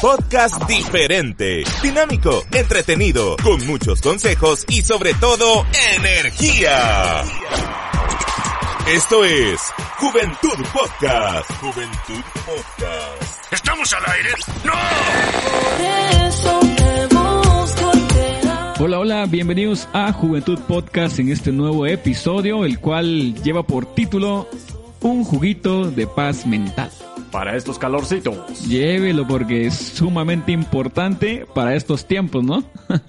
podcast 0.00 0.62
diferente, 0.68 1.64
dinámico, 1.82 2.44
entretenido, 2.52 3.36
con 3.42 3.66
muchos 3.66 4.00
consejos 4.00 4.64
y 4.68 4.82
sobre 4.82 5.12
todo 5.14 5.66
energía. 5.96 7.24
Esto 8.94 9.24
es 9.24 9.60
Juventud 9.98 10.64
Podcast. 10.72 11.50
Juventud 11.60 12.22
Podcast. 12.46 13.52
¿Estamos 13.52 13.92
al 13.92 14.12
aire? 14.12 14.30
¡No! 14.64 14.72
Hola, 18.80 19.00
hola, 19.00 19.26
bienvenidos 19.26 19.88
a 19.92 20.12
Juventud 20.12 20.60
Podcast 20.68 21.18
en 21.18 21.30
este 21.30 21.50
nuevo 21.50 21.86
episodio, 21.86 22.64
el 22.64 22.78
cual 22.78 23.34
lleva 23.42 23.64
por 23.64 23.92
título 23.94 24.48
Un 25.00 25.24
juguito 25.24 25.90
de 25.90 26.06
paz 26.06 26.46
mental. 26.46 26.92
Para 27.30 27.56
estos 27.56 27.78
calorcitos. 27.78 28.66
Llévelo 28.68 29.26
porque 29.26 29.66
es 29.66 29.74
sumamente 29.74 30.52
importante 30.52 31.44
para 31.54 31.74
estos 31.74 32.06
tiempos, 32.06 32.44
¿no? 32.44 32.64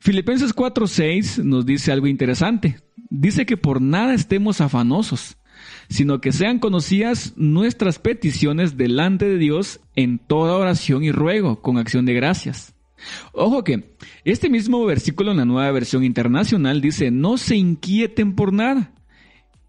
Filipenses 0.00 0.54
4:6 0.54 1.44
nos 1.44 1.64
dice 1.64 1.92
algo 1.92 2.06
interesante. 2.06 2.80
Dice 3.08 3.46
que 3.46 3.56
por 3.56 3.80
nada 3.80 4.14
estemos 4.14 4.60
afanosos, 4.60 5.36
sino 5.88 6.20
que 6.20 6.32
sean 6.32 6.58
conocidas 6.58 7.34
nuestras 7.36 7.98
peticiones 7.98 8.76
delante 8.76 9.26
de 9.28 9.38
Dios 9.38 9.80
en 9.94 10.18
toda 10.18 10.56
oración 10.56 11.04
y 11.04 11.12
ruego 11.12 11.60
con 11.62 11.78
acción 11.78 12.04
de 12.06 12.14
gracias. 12.14 12.74
Ojo 13.32 13.64
que 13.64 13.96
este 14.24 14.48
mismo 14.48 14.84
versículo 14.84 15.32
en 15.32 15.38
la 15.38 15.44
nueva 15.44 15.70
versión 15.72 16.04
internacional 16.04 16.80
dice, 16.80 17.10
no 17.10 17.36
se 17.36 17.56
inquieten 17.56 18.34
por 18.34 18.52
nada. 18.52 18.92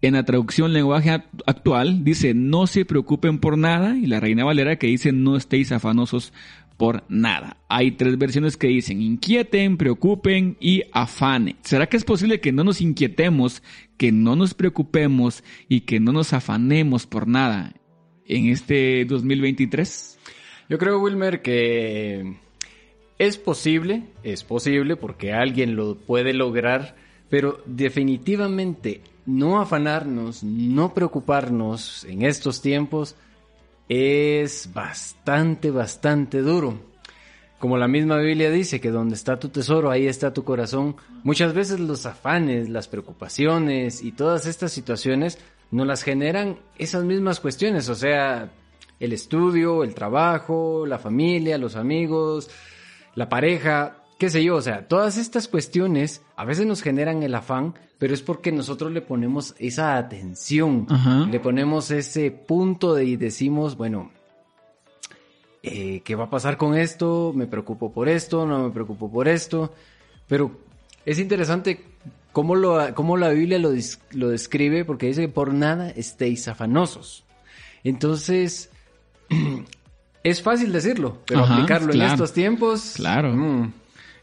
En 0.04 0.12
la 0.12 0.22
traducción 0.22 0.74
lenguaje 0.74 1.22
actual 1.46 2.04
dice, 2.04 2.34
no 2.34 2.66
se 2.66 2.84
preocupen 2.84 3.38
por 3.38 3.56
nada. 3.56 3.96
Y 3.96 4.04
la 4.04 4.20
Reina 4.20 4.44
Valera 4.44 4.76
que 4.76 4.86
dice, 4.86 5.12
no 5.12 5.34
estéis 5.34 5.72
afanosos 5.72 6.34
por 6.76 7.04
nada. 7.08 7.56
Hay 7.70 7.92
tres 7.92 8.18
versiones 8.18 8.58
que 8.58 8.66
dicen 8.66 9.00
inquieten, 9.00 9.78
preocupen 9.78 10.58
y 10.60 10.82
afane. 10.92 11.56
¿Será 11.62 11.86
que 11.86 11.96
es 11.96 12.04
posible 12.04 12.38
que 12.38 12.52
no 12.52 12.64
nos 12.64 12.82
inquietemos, 12.82 13.62
que 13.96 14.12
no 14.12 14.36
nos 14.36 14.52
preocupemos 14.52 15.42
y 15.70 15.80
que 15.80 16.00
no 16.00 16.12
nos 16.12 16.34
afanemos 16.34 17.06
por 17.06 17.26
nada 17.26 17.72
en 18.26 18.50
este 18.50 19.06
2023? 19.06 20.18
Yo 20.68 20.76
creo, 20.76 21.00
Wilmer, 21.00 21.40
que 21.40 22.34
es 23.18 23.38
posible, 23.38 24.02
es 24.22 24.44
posible 24.44 24.96
porque 24.96 25.32
alguien 25.32 25.76
lo 25.76 25.96
puede 25.96 26.34
lograr, 26.34 26.94
pero 27.30 27.62
definitivamente 27.64 29.00
no 29.26 29.60
afanarnos, 29.60 30.42
no 30.42 30.94
preocuparnos 30.94 32.04
en 32.04 32.22
estos 32.22 32.60
tiempos 32.60 33.16
es 33.88 34.70
bastante, 34.72 35.70
bastante 35.70 36.40
duro. 36.40 36.78
Como 37.58 37.78
la 37.78 37.88
misma 37.88 38.18
Biblia 38.18 38.50
dice 38.50 38.80
que 38.80 38.90
donde 38.90 39.14
está 39.14 39.38
tu 39.38 39.48
tesoro, 39.48 39.90
ahí 39.90 40.06
está 40.06 40.34
tu 40.34 40.44
corazón. 40.44 40.96
Muchas 41.22 41.54
veces 41.54 41.80
los 41.80 42.04
afanes, 42.04 42.68
las 42.68 42.88
preocupaciones 42.88 44.02
y 44.02 44.12
todas 44.12 44.46
estas 44.46 44.72
situaciones 44.72 45.38
nos 45.70 45.86
las 45.86 46.02
generan 46.02 46.58
esas 46.78 47.04
mismas 47.04 47.40
cuestiones, 47.40 47.88
o 47.88 47.94
sea, 47.94 48.50
el 49.00 49.12
estudio, 49.12 49.82
el 49.82 49.94
trabajo, 49.94 50.84
la 50.86 50.98
familia, 50.98 51.58
los 51.58 51.74
amigos, 51.74 52.50
la 53.14 53.28
pareja, 53.28 54.03
qué 54.18 54.30
sé 54.30 54.44
yo, 54.44 54.56
o 54.56 54.62
sea, 54.62 54.86
todas 54.88 55.16
estas 55.16 55.48
cuestiones 55.48 56.22
a 56.36 56.44
veces 56.44 56.66
nos 56.66 56.82
generan 56.82 57.22
el 57.22 57.34
afán, 57.34 57.74
pero 57.98 58.14
es 58.14 58.22
porque 58.22 58.52
nosotros 58.52 58.92
le 58.92 59.00
ponemos 59.00 59.54
esa 59.58 59.96
atención, 59.96 60.86
le 61.30 61.40
ponemos 61.40 61.90
ese 61.90 62.30
punto 62.30 62.94
de 62.94 63.04
y 63.04 63.16
decimos, 63.16 63.76
bueno, 63.76 64.10
eh, 65.62 66.02
¿qué 66.04 66.14
va 66.14 66.24
a 66.24 66.30
pasar 66.30 66.56
con 66.56 66.76
esto? 66.76 67.32
Me 67.34 67.46
preocupo 67.46 67.92
por 67.92 68.08
esto, 68.08 68.46
no 68.46 68.64
me 68.64 68.70
preocupo 68.70 69.10
por 69.10 69.28
esto, 69.28 69.72
pero 70.28 70.60
es 71.06 71.18
interesante 71.18 71.84
cómo, 72.32 72.54
lo, 72.54 72.94
cómo 72.94 73.16
la 73.16 73.30
Biblia 73.30 73.58
lo, 73.58 73.70
lo 74.12 74.28
describe, 74.28 74.84
porque 74.84 75.06
dice 75.06 75.22
que 75.22 75.28
por 75.28 75.54
nada 75.54 75.90
estéis 75.90 76.48
afanosos. 76.48 77.24
Entonces, 77.82 78.70
es 80.22 80.42
fácil 80.42 80.72
decirlo, 80.72 81.18
pero 81.26 81.44
aplicarlo 81.44 81.92
en 81.92 82.02
estos 82.02 82.32
tiempos. 82.32 82.94
Claro. 82.96 83.34
Mm. 83.34 83.72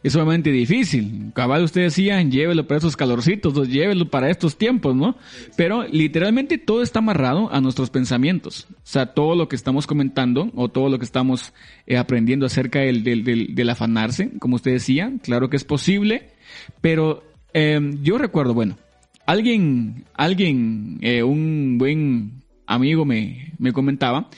Es 0.04 0.14
sumamente 0.14 0.52
difícil. 0.52 1.32
Cabal, 1.36 1.64
ustedes 1.64 1.96
decían, 1.96 2.32
llévelo 2.32 2.66
para 2.66 2.80
esos 2.80 2.98
calorcitos, 2.98 3.68
llévelo 3.68 4.10
para 4.10 4.32
estos 4.32 4.58
tiempos, 4.58 4.96
¿no? 4.96 5.16
Pero 5.56 5.84
literalmente 5.84 6.58
todo 6.58 6.82
está 6.82 7.00
amarrado 7.00 7.54
a 7.54 7.62
nuestros 7.62 7.92
pensamientos. 7.92 8.68
O 8.72 8.76
sea, 8.84 9.14
todo 9.14 9.36
lo 9.36 9.48
que 9.48 9.56
estamos 9.56 9.86
comentando 9.86 10.52
o 10.56 10.70
todo 10.70 10.90
lo 10.90 10.98
que 10.98 11.06
estamos 11.06 11.54
eh, 11.86 11.98
aprendiendo 11.98 12.48
acerca 12.48 12.80
del, 12.80 13.04
del, 13.04 13.54
del, 13.54 13.70
afanarse, 13.70 14.32
como 14.40 14.56
usted 14.56 14.72
decía, 14.72 15.12
claro 15.22 15.50
que 15.50 15.58
es 15.58 15.64
posible, 15.64 16.30
pero 16.82 17.24
em, 17.54 18.02
yo 18.02 18.18
recuerdo, 18.18 18.56
bueno, 18.56 18.78
alguien, 19.28 20.06
alguien, 20.16 20.98
eh, 21.02 21.22
un 21.22 21.78
buen 21.78 22.42
amigo 22.66 23.06
me, 23.06 23.54
me 23.60 23.72
comentaba 23.72 24.30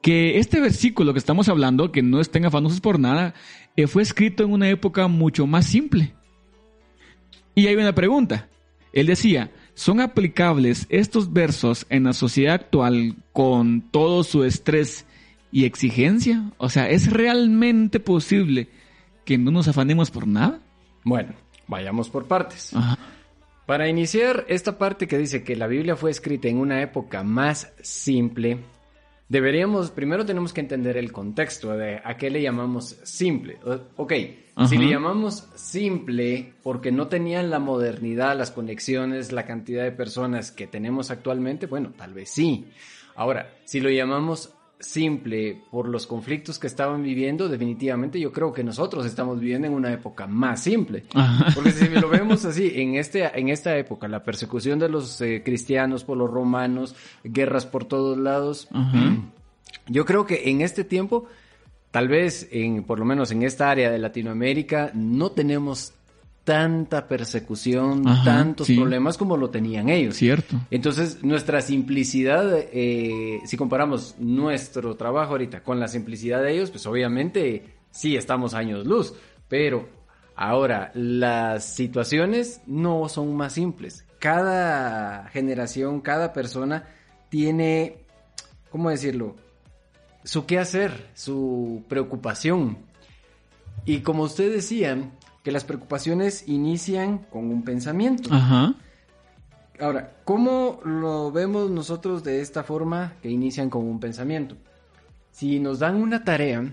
que 0.00 0.38
este 0.38 0.60
versículo 0.60 1.12
que 1.12 1.18
estamos 1.18 1.48
hablando, 1.48 1.90
que 1.90 2.02
no 2.02 2.20
estén 2.20 2.44
afanosos 2.44 2.80
por 2.80 3.00
nada, 3.00 3.34
eh, 3.78 3.86
fue 3.86 4.02
escrito 4.02 4.42
en 4.42 4.50
una 4.50 4.68
época 4.68 5.06
mucho 5.06 5.46
más 5.46 5.64
simple. 5.64 6.12
Y 7.54 7.68
hay 7.68 7.76
una 7.76 7.94
pregunta. 7.94 8.48
Él 8.92 9.06
decía, 9.06 9.52
¿son 9.74 10.00
aplicables 10.00 10.86
estos 10.88 11.32
versos 11.32 11.86
en 11.88 12.02
la 12.02 12.12
sociedad 12.12 12.54
actual 12.54 13.14
con 13.32 13.82
todo 13.82 14.24
su 14.24 14.42
estrés 14.42 15.06
y 15.52 15.64
exigencia? 15.64 16.50
O 16.56 16.70
sea, 16.70 16.90
¿es 16.90 17.12
realmente 17.12 18.00
posible 18.00 18.68
que 19.24 19.38
no 19.38 19.52
nos 19.52 19.68
afanemos 19.68 20.10
por 20.10 20.26
nada? 20.26 20.58
Bueno, 21.04 21.34
vayamos 21.68 22.10
por 22.10 22.26
partes. 22.26 22.72
Para 23.64 23.88
iniciar 23.88 24.44
esta 24.48 24.76
parte 24.76 25.06
que 25.06 25.18
dice 25.18 25.44
que 25.44 25.54
la 25.54 25.68
Biblia 25.68 25.94
fue 25.94 26.10
escrita 26.10 26.48
en 26.48 26.58
una 26.58 26.82
época 26.82 27.22
más 27.22 27.72
simple, 27.80 28.58
deberíamos, 29.28 29.90
primero 29.90 30.24
tenemos 30.24 30.52
que 30.52 30.60
entender 30.60 30.96
el 30.96 31.12
contexto 31.12 31.76
de 31.76 32.00
a 32.02 32.16
qué 32.16 32.30
le 32.30 32.42
llamamos 32.42 32.98
simple. 33.04 33.58
Ok, 33.96 34.12
si 34.66 34.76
le 34.76 34.88
llamamos 34.88 35.48
simple 35.54 36.54
porque 36.62 36.90
no 36.90 37.08
tenían 37.08 37.50
la 37.50 37.58
modernidad, 37.58 38.36
las 38.36 38.50
conexiones, 38.50 39.32
la 39.32 39.46
cantidad 39.46 39.84
de 39.84 39.92
personas 39.92 40.50
que 40.50 40.66
tenemos 40.66 41.10
actualmente, 41.10 41.66
bueno, 41.66 41.92
tal 41.96 42.14
vez 42.14 42.30
sí. 42.30 42.66
Ahora, 43.14 43.54
si 43.64 43.80
lo 43.80 43.90
llamamos 43.90 44.54
simple 44.80 45.60
por 45.70 45.88
los 45.88 46.06
conflictos 46.06 46.58
que 46.58 46.66
estaban 46.66 47.02
viviendo, 47.02 47.48
definitivamente 47.48 48.20
yo 48.20 48.32
creo 48.32 48.52
que 48.52 48.62
nosotros 48.62 49.06
estamos 49.06 49.40
viviendo 49.40 49.66
en 49.66 49.74
una 49.74 49.92
época 49.92 50.26
más 50.26 50.62
simple. 50.62 51.04
Porque 51.54 51.72
si 51.72 51.88
lo 51.88 52.08
vemos 52.08 52.44
así, 52.44 52.72
en, 52.74 52.94
este, 52.94 53.24
en 53.38 53.48
esta 53.48 53.76
época, 53.76 54.08
la 54.08 54.22
persecución 54.22 54.78
de 54.78 54.88
los 54.88 55.20
eh, 55.20 55.42
cristianos 55.44 56.04
por 56.04 56.16
los 56.16 56.30
romanos, 56.30 56.94
guerras 57.24 57.66
por 57.66 57.84
todos 57.84 58.16
lados, 58.18 58.68
yo 59.88 60.04
creo 60.04 60.26
que 60.26 60.50
en 60.50 60.60
este 60.60 60.84
tiempo, 60.84 61.26
tal 61.90 62.08
vez, 62.08 62.48
en, 62.52 62.84
por 62.84 62.98
lo 62.98 63.04
menos 63.04 63.30
en 63.32 63.42
esta 63.42 63.70
área 63.70 63.90
de 63.90 63.98
Latinoamérica, 63.98 64.92
no 64.94 65.32
tenemos 65.32 65.94
tanta 66.48 67.06
persecución, 67.06 68.04
tantos 68.24 68.70
problemas 68.70 69.18
como 69.18 69.36
lo 69.36 69.50
tenían 69.50 69.90
ellos. 69.90 70.16
Cierto. 70.16 70.58
Entonces, 70.70 71.22
nuestra 71.22 71.60
simplicidad, 71.60 72.50
eh, 72.72 73.40
si 73.44 73.58
comparamos 73.58 74.14
nuestro 74.18 74.96
trabajo 74.96 75.32
ahorita 75.32 75.62
con 75.62 75.78
la 75.78 75.88
simplicidad 75.88 76.42
de 76.42 76.54
ellos, 76.54 76.70
pues 76.70 76.86
obviamente 76.86 77.74
sí 77.90 78.16
estamos 78.16 78.54
años 78.54 78.86
luz, 78.86 79.12
pero 79.46 79.90
ahora 80.36 80.90
las 80.94 81.66
situaciones 81.66 82.62
no 82.66 83.10
son 83.10 83.36
más 83.36 83.52
simples. 83.52 84.06
Cada 84.18 85.28
generación, 85.28 86.00
cada 86.00 86.32
persona 86.32 86.88
tiene, 87.28 87.98
¿cómo 88.70 88.88
decirlo? 88.88 89.36
Su 90.24 90.46
qué 90.46 90.58
hacer, 90.58 91.10
su 91.12 91.84
preocupación. 91.90 92.78
Y 93.84 94.00
como 94.00 94.22
usted 94.22 94.50
decía, 94.50 95.10
que 95.42 95.52
las 95.52 95.64
preocupaciones 95.64 96.48
inician 96.48 97.18
con 97.30 97.50
un 97.50 97.62
pensamiento. 97.64 98.28
Ajá. 98.32 98.74
Ahora, 99.80 100.16
¿cómo 100.24 100.80
lo 100.84 101.30
vemos 101.30 101.70
nosotros 101.70 102.24
de 102.24 102.40
esta 102.40 102.64
forma 102.64 103.14
que 103.22 103.30
inician 103.30 103.70
con 103.70 103.84
un 103.84 104.00
pensamiento? 104.00 104.56
Si 105.30 105.60
nos 105.60 105.78
dan 105.78 105.94
una 105.96 106.24
tarea 106.24 106.64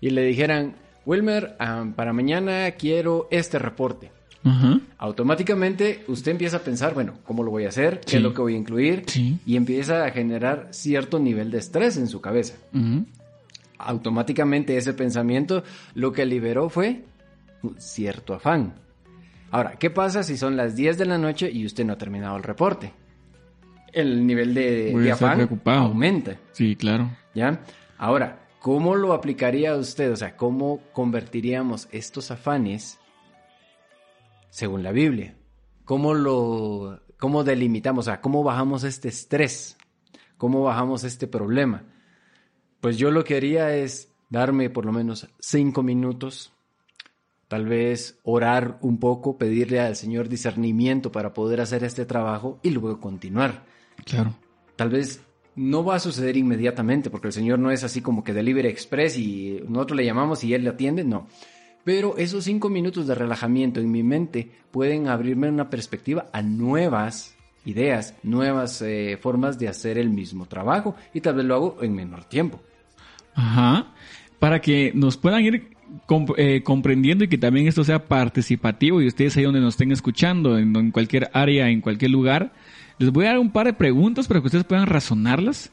y 0.00 0.10
le 0.10 0.22
dijeran, 0.22 0.76
Wilmer, 1.04 1.56
para 1.94 2.12
mañana 2.12 2.70
quiero 2.72 3.28
este 3.30 3.58
reporte. 3.58 4.10
Automáticamente 4.98 6.04
usted 6.08 6.32
empieza 6.32 6.56
a 6.56 6.60
pensar, 6.60 6.94
bueno, 6.94 7.18
¿cómo 7.24 7.42
lo 7.42 7.50
voy 7.50 7.66
a 7.66 7.68
hacer? 7.68 8.00
¿Qué 8.00 8.16
es 8.16 8.22
lo 8.22 8.32
que 8.32 8.40
voy 8.40 8.54
a 8.54 8.58
incluir? 8.58 9.04
Y 9.44 9.56
empieza 9.56 10.04
a 10.04 10.10
generar 10.10 10.68
cierto 10.70 11.18
nivel 11.18 11.50
de 11.50 11.58
estrés 11.58 11.96
en 11.98 12.08
su 12.08 12.20
cabeza. 12.20 12.54
Automáticamente 13.78 14.76
ese 14.76 14.94
pensamiento 14.94 15.64
lo 15.94 16.12
que 16.12 16.24
liberó 16.24 16.70
fue 16.70 17.04
cierto 17.78 18.34
afán. 18.34 18.74
Ahora, 19.50 19.72
¿qué 19.78 19.90
pasa 19.90 20.22
si 20.22 20.36
son 20.36 20.56
las 20.56 20.76
10 20.76 20.98
de 20.98 21.06
la 21.06 21.18
noche 21.18 21.50
y 21.50 21.66
usted 21.66 21.84
no 21.84 21.92
ha 21.92 21.98
terminado 21.98 22.36
el 22.36 22.42
reporte? 22.42 22.92
El 23.92 24.26
nivel 24.26 24.54
de, 24.54 25.10
afán 25.12 25.48
aumenta. 25.66 26.38
Sí, 26.52 26.74
claro. 26.76 27.10
¿Ya? 27.34 27.60
Ahora, 27.98 28.46
¿cómo 28.60 28.96
lo 28.96 29.12
aplicaría 29.12 29.76
usted? 29.76 30.10
O 30.10 30.16
sea, 30.16 30.36
¿cómo 30.36 30.80
convertiríamos 30.92 31.88
estos 31.92 32.30
afanes 32.30 32.98
según 34.48 34.82
la 34.82 34.92
Biblia? 34.92 35.36
¿Cómo 35.84 36.14
lo 36.14 37.02
cómo 37.18 37.44
delimitamos? 37.44 38.06
O 38.06 38.10
sea, 38.10 38.20
¿cómo 38.22 38.42
bajamos 38.42 38.84
este 38.84 39.08
estrés? 39.08 39.76
¿Cómo 40.38 40.62
bajamos 40.62 41.04
este 41.04 41.26
problema? 41.26 41.84
Pues 42.80 42.96
yo 42.98 43.10
lo 43.10 43.22
que 43.22 43.36
haría 43.36 43.76
es 43.76 44.12
darme 44.28 44.70
por 44.70 44.86
lo 44.86 44.92
menos 44.92 45.28
cinco 45.38 45.82
minutos, 45.82 46.52
tal 47.52 47.66
vez 47.66 48.18
orar 48.22 48.78
un 48.80 48.96
poco, 48.96 49.36
pedirle 49.36 49.78
al 49.78 49.94
Señor 49.94 50.30
discernimiento 50.30 51.12
para 51.12 51.34
poder 51.34 51.60
hacer 51.60 51.84
este 51.84 52.06
trabajo 52.06 52.58
y 52.62 52.70
luego 52.70 52.98
continuar. 52.98 53.64
Claro. 54.06 54.34
Tal 54.74 54.88
vez 54.88 55.20
no 55.54 55.84
va 55.84 55.96
a 55.96 56.00
suceder 56.00 56.38
inmediatamente, 56.38 57.10
porque 57.10 57.26
el 57.26 57.34
Señor 57.34 57.58
no 57.58 57.70
es 57.70 57.84
así 57.84 58.00
como 58.00 58.24
que 58.24 58.32
delivery 58.32 58.68
express 58.68 59.18
y 59.18 59.60
nosotros 59.68 59.98
le 59.98 60.06
llamamos 60.06 60.42
y 60.44 60.54
Él 60.54 60.64
le 60.64 60.70
atiende, 60.70 61.04
no. 61.04 61.26
Pero 61.84 62.16
esos 62.16 62.44
cinco 62.44 62.70
minutos 62.70 63.06
de 63.06 63.16
relajamiento 63.16 63.80
en 63.80 63.90
mi 63.90 64.02
mente 64.02 64.50
pueden 64.70 65.08
abrirme 65.08 65.50
una 65.50 65.68
perspectiva 65.68 66.28
a 66.32 66.40
nuevas 66.40 67.36
ideas, 67.66 68.14
nuevas 68.22 68.80
eh, 68.80 69.18
formas 69.20 69.58
de 69.58 69.68
hacer 69.68 69.98
el 69.98 70.08
mismo 70.08 70.46
trabajo 70.46 70.94
y 71.12 71.20
tal 71.20 71.34
vez 71.34 71.44
lo 71.44 71.54
hago 71.54 71.76
en 71.82 71.94
menor 71.94 72.24
tiempo. 72.24 72.62
Ajá. 73.34 73.92
Para 74.38 74.62
que 74.62 74.90
nos 74.94 75.18
puedan 75.18 75.42
ir 75.42 75.72
eh, 76.36 76.62
comprendiendo 76.62 77.24
y 77.24 77.28
que 77.28 77.38
también 77.38 77.68
esto 77.68 77.84
sea 77.84 78.06
participativo 78.06 79.00
y 79.00 79.06
ustedes 79.06 79.36
ahí 79.36 79.44
donde 79.44 79.60
nos 79.60 79.74
estén 79.74 79.92
escuchando, 79.92 80.58
en, 80.58 80.90
cualquier 80.90 81.30
área, 81.32 81.68
en 81.68 81.80
cualquier 81.80 82.10
lugar, 82.10 82.52
les 82.98 83.10
voy 83.10 83.26
a 83.26 83.28
dar 83.28 83.38
un 83.38 83.50
par 83.50 83.66
de 83.66 83.72
preguntas 83.72 84.28
para 84.28 84.40
que 84.40 84.46
ustedes 84.46 84.64
puedan 84.64 84.86
razonarlas 84.86 85.72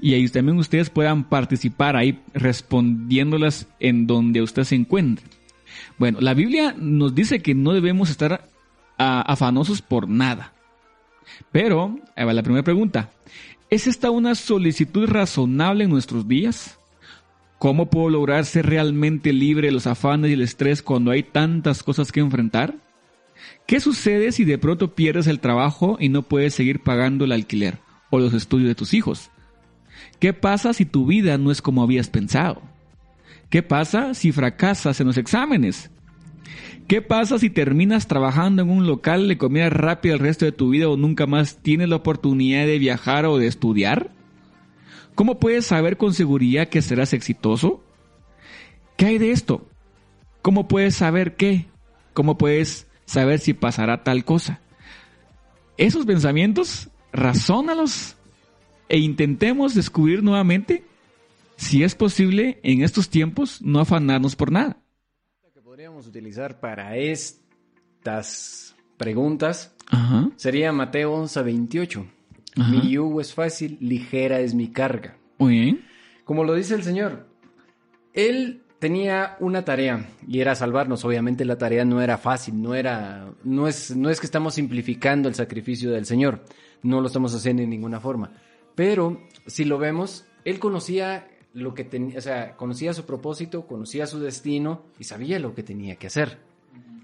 y 0.00 0.14
ahí 0.14 0.28
también 0.28 0.58
ustedes 0.58 0.90
puedan 0.90 1.24
participar 1.24 1.96
ahí 1.96 2.20
respondiéndolas 2.34 3.66
en 3.80 4.06
donde 4.06 4.42
usted 4.42 4.64
se 4.64 4.74
encuentre. 4.74 5.26
Bueno, 5.98 6.20
la 6.20 6.34
Biblia 6.34 6.74
nos 6.78 7.14
dice 7.14 7.42
que 7.42 7.54
no 7.54 7.72
debemos 7.72 8.10
estar 8.10 8.48
afanosos 8.96 9.82
por 9.82 10.08
nada. 10.08 10.52
Pero, 11.52 11.98
ahí 12.16 12.24
va 12.24 12.32
la 12.32 12.42
primera 12.42 12.64
pregunta. 12.64 13.10
¿Es 13.70 13.86
esta 13.86 14.10
una 14.10 14.34
solicitud 14.34 15.06
razonable 15.06 15.84
en 15.84 15.90
nuestros 15.90 16.26
días? 16.26 16.79
¿Cómo 17.60 17.90
puedo 17.90 18.08
lograr 18.08 18.46
ser 18.46 18.64
realmente 18.64 19.34
libre 19.34 19.66
de 19.68 19.72
los 19.72 19.86
afanes 19.86 20.30
y 20.30 20.32
el 20.32 20.40
estrés 20.40 20.80
cuando 20.80 21.10
hay 21.10 21.22
tantas 21.22 21.82
cosas 21.82 22.10
que 22.10 22.20
enfrentar? 22.20 22.76
¿Qué 23.66 23.80
sucede 23.80 24.32
si 24.32 24.46
de 24.46 24.56
pronto 24.56 24.94
pierdes 24.94 25.26
el 25.26 25.40
trabajo 25.40 25.98
y 26.00 26.08
no 26.08 26.22
puedes 26.22 26.54
seguir 26.54 26.82
pagando 26.82 27.26
el 27.26 27.32
alquiler 27.32 27.78
o 28.08 28.18
los 28.18 28.32
estudios 28.32 28.68
de 28.68 28.74
tus 28.74 28.94
hijos? 28.94 29.30
¿Qué 30.18 30.32
pasa 30.32 30.72
si 30.72 30.86
tu 30.86 31.04
vida 31.04 31.36
no 31.36 31.50
es 31.50 31.60
como 31.60 31.82
habías 31.82 32.08
pensado? 32.08 32.62
¿Qué 33.50 33.62
pasa 33.62 34.14
si 34.14 34.32
fracasas 34.32 34.98
en 35.02 35.08
los 35.08 35.18
exámenes? 35.18 35.90
¿Qué 36.88 37.02
pasa 37.02 37.38
si 37.38 37.50
terminas 37.50 38.08
trabajando 38.08 38.62
en 38.62 38.70
un 38.70 38.86
local 38.86 39.28
de 39.28 39.36
comida 39.36 39.68
rápida 39.68 40.14
el 40.14 40.20
resto 40.20 40.46
de 40.46 40.52
tu 40.52 40.70
vida 40.70 40.88
o 40.88 40.96
nunca 40.96 41.26
más 41.26 41.58
tienes 41.62 41.90
la 41.90 41.96
oportunidad 41.96 42.64
de 42.64 42.78
viajar 42.78 43.26
o 43.26 43.36
de 43.36 43.48
estudiar? 43.48 44.18
¿Cómo 45.20 45.38
puedes 45.38 45.66
saber 45.66 45.98
con 45.98 46.14
seguridad 46.14 46.68
que 46.68 46.80
serás 46.80 47.12
exitoso? 47.12 47.84
¿Qué 48.96 49.04
hay 49.04 49.18
de 49.18 49.32
esto? 49.32 49.68
¿Cómo 50.40 50.66
puedes 50.66 50.94
saber 50.94 51.36
qué? 51.36 51.66
¿Cómo 52.14 52.38
puedes 52.38 52.86
saber 53.04 53.38
si 53.38 53.52
pasará 53.52 54.02
tal 54.02 54.24
cosa? 54.24 54.62
Esos 55.76 56.06
pensamientos, 56.06 56.88
razónalos 57.12 58.16
e 58.88 58.96
intentemos 58.96 59.74
descubrir 59.74 60.22
nuevamente 60.22 60.86
si 61.56 61.84
es 61.84 61.94
posible 61.94 62.58
en 62.62 62.82
estos 62.82 63.10
tiempos 63.10 63.60
no 63.60 63.80
afanarnos 63.80 64.36
por 64.36 64.50
nada. 64.50 64.78
que 65.52 65.60
podríamos 65.60 66.06
utilizar 66.06 66.60
para 66.60 66.96
estas 66.96 68.74
preguntas 68.96 69.76
sería 70.36 70.72
Mateo 70.72 71.12
11, 71.12 71.42
28. 71.42 72.06
Mi 72.56 72.90
yugo 72.90 73.20
es 73.20 73.32
fácil, 73.34 73.76
ligera 73.80 74.40
es 74.40 74.54
mi 74.54 74.68
carga. 74.68 75.16
Muy 75.38 75.60
bien. 75.60 75.84
Como 76.24 76.44
lo 76.44 76.54
dice 76.54 76.74
el 76.74 76.82
Señor, 76.82 77.26
Él 78.12 78.62
tenía 78.80 79.36
una 79.40 79.64
tarea 79.64 80.08
y 80.26 80.40
era 80.40 80.54
salvarnos. 80.54 81.04
Obviamente 81.04 81.44
la 81.44 81.58
tarea 81.58 81.84
no 81.84 82.02
era 82.02 82.18
fácil, 82.18 82.60
no 82.60 82.74
era, 82.74 83.32
no 83.44 83.68
es, 83.68 83.94
no 83.94 84.10
es 84.10 84.18
que 84.18 84.26
estamos 84.26 84.54
simplificando 84.54 85.28
el 85.28 85.34
sacrificio 85.34 85.92
del 85.92 86.06
Señor, 86.06 86.44
no 86.82 87.00
lo 87.00 87.06
estamos 87.06 87.34
haciendo 87.34 87.62
en 87.62 87.70
ninguna 87.70 88.00
forma. 88.00 88.32
Pero 88.74 89.22
si 89.46 89.64
lo 89.64 89.78
vemos, 89.78 90.24
Él 90.44 90.58
conocía 90.58 91.28
lo 91.52 91.74
que 91.74 91.84
tenía, 91.84 92.18
o 92.18 92.20
sea, 92.20 92.56
conocía 92.56 92.94
su 92.94 93.04
propósito, 93.04 93.66
conocía 93.66 94.06
su 94.06 94.18
destino 94.20 94.84
y 94.98 95.04
sabía 95.04 95.38
lo 95.38 95.54
que 95.54 95.62
tenía 95.62 95.96
que 95.96 96.06
hacer. 96.06 96.38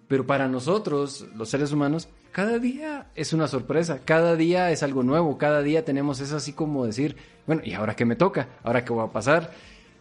Pero 0.09 0.27
para 0.27 0.49
nosotros, 0.49 1.27
los 1.35 1.49
seres 1.49 1.73
humanos, 1.73 2.09
cada 2.31 2.59
día 2.59 3.11
es 3.15 3.33
una 3.33 3.49
sorpresa, 3.49 4.01
cada 4.05 4.37
día 4.37 4.71
es 4.71 4.83
algo 4.83 5.03
nuevo, 5.03 5.39
cada 5.39 5.63
día 5.63 5.85
tenemos 5.85 6.21
eso 6.21 6.37
así 6.37 6.53
como 6.53 6.87
decir, 6.87 7.17
bueno, 7.47 7.63
¿y 7.65 7.73
ahora 7.73 7.97
qué 7.97 8.05
me 8.05 8.15
toca? 8.15 8.49
¿Ahora 8.63 8.85
qué 8.85 8.95
va 8.95 9.05
a 9.05 9.13
pasar? 9.13 9.53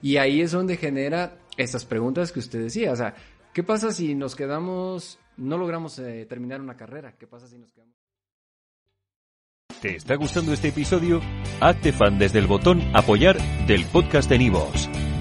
Y 0.02 0.18
ahí 0.18 0.42
es 0.42 0.52
donde 0.52 0.78
genera 0.78 1.38
estas 1.57 1.86
preguntas 1.86 2.31
que 2.31 2.40
usted 2.40 2.62
decía, 2.62 2.92
o 2.92 2.96
sea, 2.96 3.16
¿qué 3.54 3.63
pasa 3.63 3.92
si 3.92 4.13
nos 4.13 4.36
quedamos, 4.36 5.18
no 5.38 5.57
logramos 5.57 5.98
eh, 6.00 6.25
terminar 6.28 6.62
una 6.62 6.75
carrera? 6.75 7.16
¿Qué 7.18 7.25
pasa 7.25 7.48
si 7.48 7.57
nos 7.57 7.72
quedamos? 7.72 7.96
¿Te 9.81 9.96
está 9.96 10.16
gustando 10.16 10.54
este 10.54 10.69
episodio? 10.69 11.22
Hazte 11.62 11.92
fan 11.92 12.19
desde 12.19 12.40
el 12.40 12.48
botón 12.48 12.81
apoyar 12.96 13.38
del 13.66 13.86
podcast 13.86 14.30
de 14.30 14.40
Nivos. 14.40 14.90